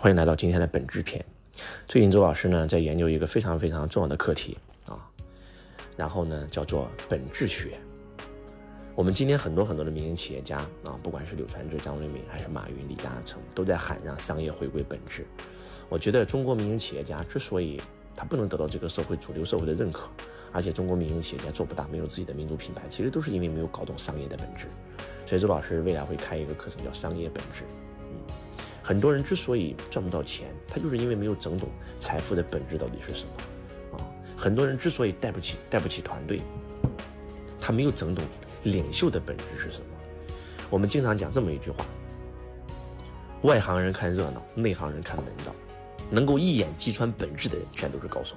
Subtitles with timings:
[0.00, 1.22] 欢迎来到今天的本质篇。
[1.88, 4.94] 最近周老师呢在研究一个非常非常重要的课题啊，
[5.96, 7.76] 然后呢叫做本质学。
[8.94, 15.26] 我们今天很多很多的民营企业家啊，不管是柳传志、张瑞敏，还是马云、李嘉诚，都在喊让商业回归本质。
[15.88, 17.82] 我觉得中国民营企业家之所以
[18.14, 20.08] 他不能得到这个社会主流社会的认可，
[20.52, 24.66] 而且中国民营企业家做不大，没有自己的民族品牌，其实都是因为没有搞懂商业的本质。
[25.26, 27.64] 所以周老师未来会开一个课程，叫商业本质。
[28.12, 28.16] 嗯
[28.88, 34.00] 很多人之所以赚不到钱，他就是因为没有整懂财富的本质到底是什么啊！
[34.34, 36.40] 很多人之所以带不起带不起团队，
[37.60, 38.24] 他没有整懂
[38.62, 39.86] 领袖的本质是什么。
[40.70, 41.84] 我们经常讲这么一句话：
[43.42, 45.54] 外行人看热闹，内行人看门道。
[46.10, 48.34] 能够一眼击穿本质的人，全都是高手。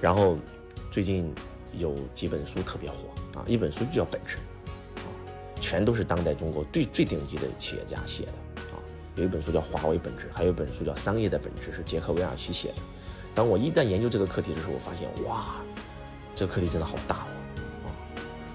[0.00, 0.38] 然后
[0.92, 1.34] 最近
[1.72, 4.36] 有几本书特别火啊，一本书就叫《本质》，
[5.00, 5.10] 啊，
[5.60, 8.32] 全都是当代中国最最顶级的企业家写的。
[9.16, 12.74] 有一本书叫《华为本质》，还有一本书叫《商业的本质》，是杰克韦尔奇写的。
[13.34, 15.56] 当我一旦研究这个课题的时候，我发现哇，
[16.34, 17.86] 这个课题真的好大哦！
[17.86, 17.88] 啊，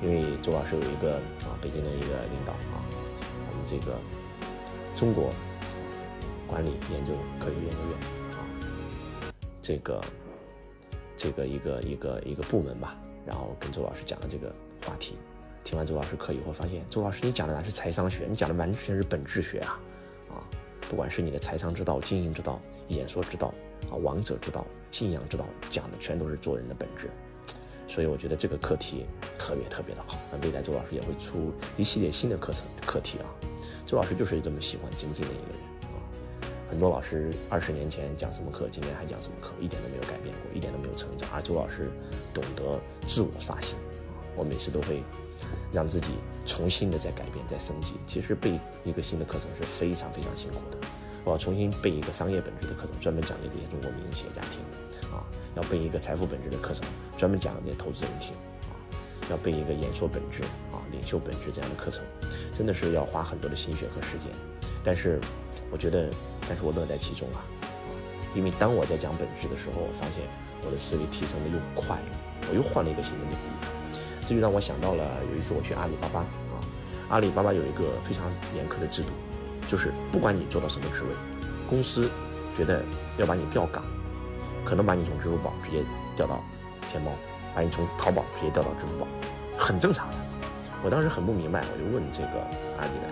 [0.03, 2.77] 因为周老师有一个啊，北京的一个领导啊，
[3.49, 3.97] 我们这个
[4.95, 5.31] 中国
[6.45, 7.99] 管理研究科学研究院
[8.37, 8.45] 啊，
[9.63, 10.01] 这个
[11.17, 14.53] 这个一个一个一个部门吧，然后跟周老师讲了这个
[14.85, 15.15] 话题。
[15.63, 19.79] 听完周老师课以后，发现周老师你讲的哪是财商学，你讲的完全是本质学啊！
[20.91, 23.53] 不管是你的财商之道、经营之道、演说之道
[23.89, 27.09] 啊、王者之道、信仰之道，讲的全都是做人的本质。
[27.87, 29.05] 所以我觉得这个课题
[29.39, 30.19] 特别特别的好。
[30.29, 33.25] 那未来周老师也会出一系列新的课程课题啊。
[33.85, 35.61] 周老师就是这么喜欢精进的一个人
[35.95, 35.95] 啊。
[36.69, 41.29] 很多老师二十年前讲什么课，今年还讲什么课，一点都没有改变过，一点都没有成长。
[41.31, 41.89] 而周老师
[42.33, 43.77] 懂得自我刷新，
[44.35, 45.03] 我每次都会。
[45.73, 46.11] 让自己
[46.45, 47.95] 重新的再改变、再升级。
[48.05, 50.77] 其实背一个新的课程是非常非常辛苦的。
[51.23, 54.61] 我要重新背一个商业本质的课程，专门讲给这些中国民营企业家听。
[55.11, 55.23] 啊，
[55.55, 56.85] 要背一个财富本质的课程，
[57.17, 58.35] 专门讲给投资人听。
[58.69, 58.77] 啊，
[59.31, 62.03] 要背一个演说本质、啊领袖本质这样的课程，
[62.55, 64.27] 真的是要花很多的心血和时间。
[64.83, 65.19] 但是，
[65.71, 66.07] 我觉得，
[66.47, 67.41] 但是我乐在其中啊。
[68.35, 70.21] 因为当我在讲本质的时候，我发现
[70.63, 71.97] 我的思维提升的又快，
[72.49, 73.81] 我又换了一个新的领域。
[74.31, 76.55] 这就让我想到了有一次我去阿里巴巴啊，
[77.09, 79.09] 阿里巴巴有一个非常严苛的制度，
[79.67, 81.09] 就是不管你做到什么职位，
[81.69, 82.09] 公司
[82.55, 82.81] 觉得
[83.17, 83.83] 要把你调岗，
[84.63, 85.83] 可能把你从支付宝直接
[86.15, 86.41] 调到
[86.89, 87.11] 天猫，
[87.53, 89.07] 把你从淘宝直接调到支付宝，
[89.57, 90.15] 很正常的。
[90.81, 92.39] 我当时很不明白，我就问这个
[92.79, 93.11] 阿里的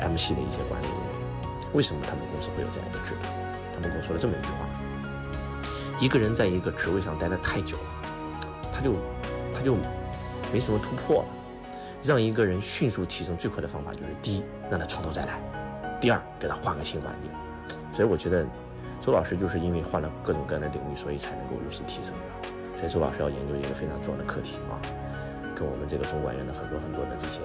[0.00, 3.28] M M 系的一些管理人员，为什么他们公司会有这样一个制度？
[3.74, 8.08] 他们跟我说了这么一句话：一个人在一个职位上待得太久了，
[8.72, 8.94] 他就。
[9.62, 9.76] 就
[10.52, 11.28] 没什么突破了。
[12.02, 15.38] 让一个人迅速提升最快的方法就是：第一，让他从头再来；
[16.00, 17.30] 第二，给他换个新环境。
[17.94, 18.44] 所以我觉得，
[19.00, 22.48] 周老师就是因为换了各种各样的领域，所以才能够如此提升的。
[22.76, 24.74] 所以周老师要研究一个非常重要的课题啊，
[25.54, 27.38] 跟我们这个中管院的很多很多的这些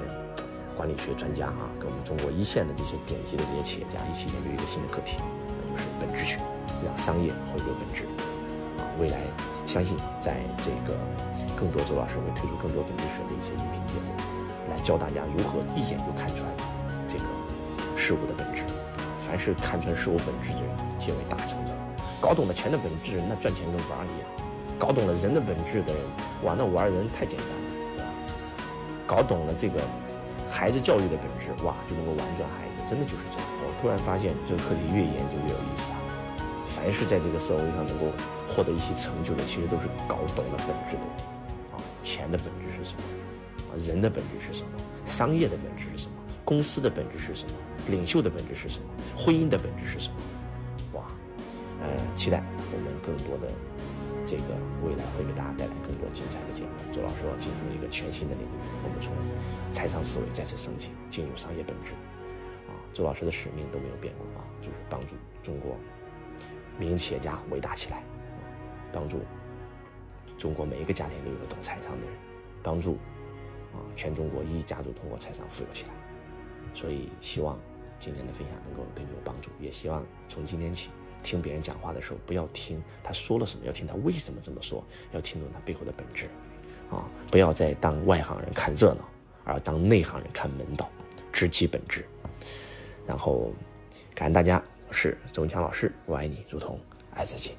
[0.76, 6.40] 管理学专家啊，跟我们中国一线的这些顶级的这些企业家一起研究一个新的课题，那就是本质学，
[6.84, 8.06] 让商业回归本质。
[8.82, 9.20] 啊，未来
[9.68, 10.98] 相信在这个。
[11.58, 14.14] 更多周老师会推出更多本质学的一些音频节目，
[14.70, 16.46] 来教大家如何一眼就看穿
[17.08, 17.26] 这个
[17.98, 18.62] 事物的本质。
[19.18, 20.70] 凡是看穿事物本质的人，
[21.00, 21.74] 皆为大成者。
[22.22, 24.30] 搞懂了钱的本质，那赚钱跟玩儿一样；
[24.78, 26.02] 搞懂了人的本质的人，
[26.44, 27.68] 哇，那玩人太简单了，
[27.98, 28.10] 对吧？
[29.08, 29.82] 搞懂了这个
[30.48, 33.46] 孩子教育的本质，哇，就能够玩转孩子，真的就是这样。
[33.66, 35.98] 我突然发现，这个课题越研究越有意思啊！
[36.68, 38.14] 凡是在这个社会上能够
[38.48, 41.37] 获得一些成就的，其实都是搞懂了本质的人。
[42.28, 43.04] 钱的本质是什么？
[43.78, 44.72] 人的本质是什么？
[45.06, 46.14] 商业的本质是什么？
[46.44, 47.54] 公司的本质是什么？
[47.88, 48.90] 领袖的本质是什么？
[49.18, 50.16] 婚姻的本质是什么？
[51.00, 51.06] 哇，
[51.82, 52.44] 呃，期待
[52.74, 53.48] 我们更多的
[54.26, 54.44] 这个
[54.84, 56.70] 未来会给大家带来更多精彩的节目。
[56.92, 59.14] 周老师要进入一个全新的领域，我们从
[59.72, 61.94] 财商思维再次升级，进入商业本质。
[62.68, 65.78] 啊，周老师的使命都没有变过啊，就是帮助中国
[66.78, 68.04] 民营企业家伟大起来，
[68.92, 69.22] 帮助。
[70.38, 72.14] 中国每一个家庭都有个懂财商的人，
[72.62, 72.98] 帮助
[73.74, 75.92] 啊全中国一家族通过财商富有起来。
[76.74, 77.60] 所以希望
[77.98, 80.90] 今天的分享能够对你有帮助，也希望从今天起
[81.24, 86.30] 听别人讲话的时候，不要听他说了什么，要听他为什么这么说，要听懂他背后的本质。
[86.90, 89.10] 啊，不要再当外行人看热闹，
[89.44, 90.90] 而当内行人看门道，
[91.34, 92.06] 知其本质。
[93.06, 93.52] 然后
[94.16, 96.80] 感恩大家，我是周文强老师，我爱你如同
[97.14, 97.58] 爱自己。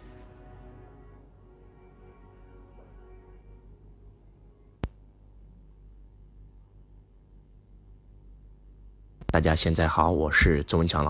[9.38, 11.06] 大家现在好，我是周文强老。